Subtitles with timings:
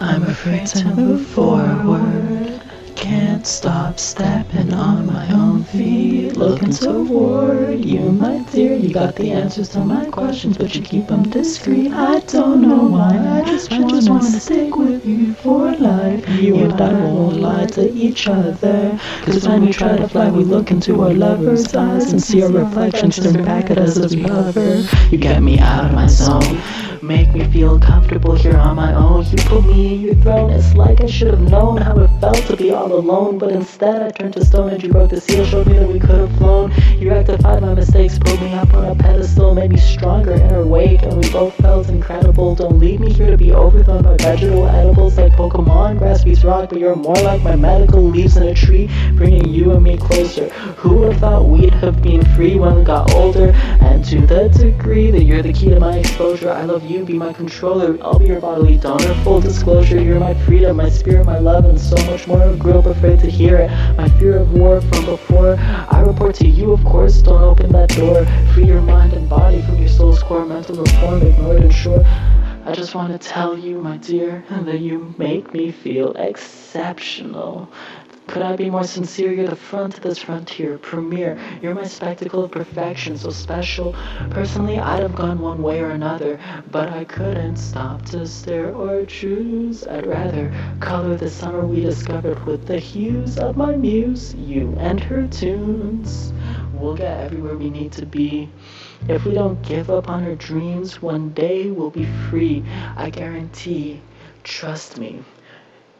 [0.00, 2.60] I'm afraid to move forward.
[2.96, 6.36] Can't stop stepping on my own feet.
[6.36, 8.74] Looking toward you, my dear.
[8.74, 11.92] You got the answers to my questions, but you keep them discreet.
[11.92, 13.16] I don't know why.
[13.16, 16.28] I just, I just want to stick with you for life.
[16.28, 18.98] You and I won't lie to each other.
[19.22, 22.50] Cause when we try to fly, we look into our lover's eyes and see our
[22.50, 24.82] reflections turn back at us as we hover.
[25.10, 26.60] You get me out of my zone.
[27.02, 29.24] Make me feel comfortable here on my own.
[29.26, 30.50] You put me in your throne.
[30.50, 33.38] It's like I should have known how it felt to be all alone.
[33.38, 35.44] But instead, I turned to stone and you broke the seal.
[35.44, 36.72] Showed me that we could have flown.
[36.98, 40.64] You rectified my mistakes, put me up on a pedestal, made me stronger in our
[40.64, 41.02] wake.
[41.02, 42.54] And we both felt incredible.
[42.54, 45.98] Don't leave me here to be overthrown by vegetable edibles like Pokemon.
[45.98, 49.72] Grass beats rock, but you're more like my medical leaves in a tree, bringing you
[49.72, 50.48] and me closer.
[50.78, 53.52] Who would have thought we'd have been free when we got older?
[53.80, 57.14] And to the degree that you're the key to my exposure, I love you, be
[57.14, 57.98] my controller.
[58.00, 59.12] I'll be your bodily donor.
[59.24, 62.40] Full disclosure, you're my freedom, my spirit, my love, and so much more.
[62.40, 63.68] I grew up afraid to hear it.
[63.96, 65.56] My fear of war from before.
[65.58, 67.20] I report to you, of course.
[67.20, 68.24] Don't open that door.
[68.54, 70.46] Free your mind and body from your soul's core.
[70.46, 72.04] Mental reform, ignored and sure.
[72.64, 77.68] I just want to tell you, my dear, that you make me feel exceptional.
[78.26, 79.32] Could I be more sincere?
[79.32, 81.38] You're the front of this frontier, premier.
[81.62, 83.94] You're my spectacle of perfection, so special.
[84.30, 89.06] Personally, I'd have gone one way or another, but I couldn't stop to stare or
[89.06, 89.86] choose.
[89.86, 94.98] I'd rather color the summer we discovered with the hues of my muse, you and
[95.00, 96.32] her tunes.
[96.74, 98.50] We'll get everywhere we need to be.
[99.08, 102.64] If we don't give up on our dreams, one day we'll be free.
[102.96, 104.02] I guarantee.
[104.42, 105.22] Trust me.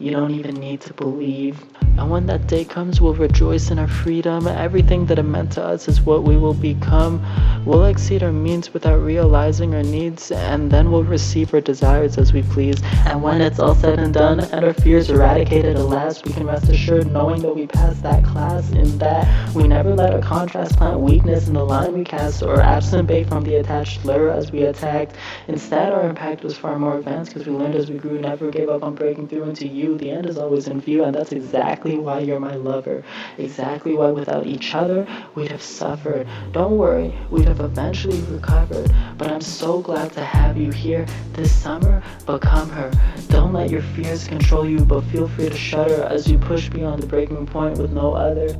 [0.00, 1.60] You don't even need to believe.
[1.98, 4.46] And when that day comes, we'll rejoice in our freedom.
[4.46, 7.20] Everything that it meant to us is what we will become.
[7.66, 12.32] We'll exceed our means without realizing our needs, and then we'll receive our desires as
[12.32, 12.80] we please.
[13.06, 16.46] And when it's all said and done, and our fears eradicated at last, we can
[16.46, 20.76] rest assured knowing that we passed that class, in that we never let our contrast
[20.76, 24.52] plant weakness in the line we cast, or absent bait from the attached lure as
[24.52, 25.16] we attacked.
[25.48, 28.68] Instead, our impact was far more advanced because we learned as we grew, never gave
[28.68, 29.87] up on breaking through into you.
[29.96, 33.02] The end is always in view, and that's exactly why you're my lover.
[33.38, 36.26] Exactly why without each other we'd have suffered.
[36.52, 38.92] Don't worry, we'd have eventually recovered.
[39.16, 42.02] But I'm so glad to have you here this summer.
[42.26, 42.90] Become her.
[43.28, 47.02] Don't let your fears control you, but feel free to shudder as you push beyond
[47.02, 48.56] the breaking point with no other.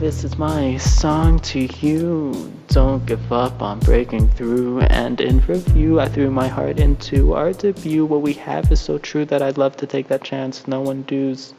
[0.00, 2.50] This is my song to you.
[2.68, 4.80] Don't give up on breaking through.
[4.80, 8.06] And in review, I threw my heart into our debut.
[8.06, 10.66] What we have is so true that I'd love to take that chance.
[10.66, 11.52] No one does.